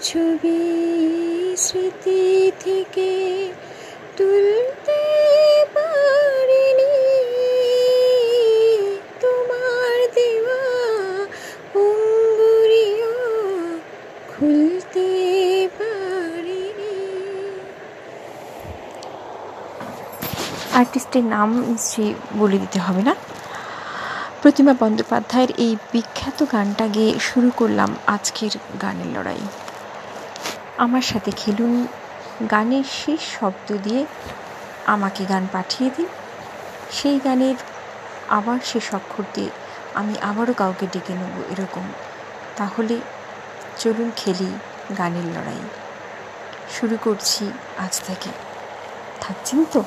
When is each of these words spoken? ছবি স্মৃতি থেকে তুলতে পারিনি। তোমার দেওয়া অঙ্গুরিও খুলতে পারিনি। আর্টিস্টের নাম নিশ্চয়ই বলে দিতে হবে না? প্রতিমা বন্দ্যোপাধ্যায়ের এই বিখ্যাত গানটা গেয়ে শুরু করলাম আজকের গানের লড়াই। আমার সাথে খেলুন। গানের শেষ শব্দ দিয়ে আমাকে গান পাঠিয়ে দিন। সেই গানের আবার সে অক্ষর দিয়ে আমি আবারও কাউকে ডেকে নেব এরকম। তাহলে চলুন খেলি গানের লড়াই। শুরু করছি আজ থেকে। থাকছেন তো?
ছবি 0.00 0.60
স্মৃতি 1.56 2.52
থেকে 2.60 3.10
তুলতে 4.16 5.02
পারিনি। 5.74 6.94
তোমার 9.20 10.08
দেওয়া 10.14 10.62
অঙ্গুরিও 11.74 13.14
খুলতে 14.28 15.08
পারিনি। 15.78 16.94
আর্টিস্টের 20.74 21.24
নাম 21.24 21.64
নিশ্চয়ই 21.66 22.14
বলে 22.36 22.58
দিতে 22.58 22.78
হবে 22.78 23.02
না? 23.02 23.14
প্রতিমা 24.42 24.74
বন্দ্যোপাধ্যায়ের 24.80 25.48
এই 25.58 25.76
বিখ্যাত 25.92 26.44
গানটা 26.52 26.88
গেয়ে 26.88 27.18
শুরু 27.18 27.50
করলাম 27.56 27.96
আজকের 28.06 28.50
গানের 28.82 29.18
লড়াই। 29.18 29.40
আমার 30.84 31.02
সাথে 31.02 31.30
খেলুন। 31.36 31.72
গানের 32.50 32.86
শেষ 33.00 33.22
শব্দ 33.40 33.68
দিয়ে 33.82 34.02
আমাকে 34.86 35.22
গান 35.24 35.44
পাঠিয়ে 35.52 35.88
দিন। 35.96 36.08
সেই 36.90 37.18
গানের 37.24 37.56
আবার 38.28 38.58
সে 38.64 38.78
অক্ষর 38.96 39.24
দিয়ে 39.34 39.50
আমি 39.94 40.14
আবারও 40.22 40.54
কাউকে 40.54 40.86
ডেকে 40.92 41.14
নেব 41.14 41.36
এরকম। 41.50 41.86
তাহলে 42.56 42.96
চলুন 43.78 44.08
খেলি 44.16 44.50
গানের 44.98 45.26
লড়াই। 45.34 45.62
শুরু 46.70 46.96
করছি 47.02 47.44
আজ 47.78 47.94
থেকে। 48.06 48.30
থাকছেন 49.20 49.60
তো? 49.72 49.80